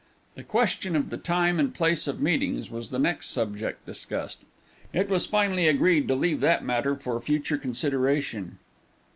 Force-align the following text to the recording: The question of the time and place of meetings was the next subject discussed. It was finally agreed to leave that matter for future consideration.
The 0.33 0.41
question 0.41 0.95
of 0.95 1.11
the 1.11 1.17
time 1.17 1.59
and 1.59 1.71
place 1.71 2.07
of 2.07 2.19
meetings 2.19 2.71
was 2.71 2.89
the 2.89 2.97
next 2.97 3.27
subject 3.27 3.85
discussed. 3.85 4.39
It 4.93 5.09
was 5.09 5.27
finally 5.27 5.67
agreed 5.67 6.07
to 6.07 6.15
leave 6.15 6.39
that 6.39 6.65
matter 6.65 6.95
for 6.95 7.21
future 7.21 7.59
consideration. 7.59 8.57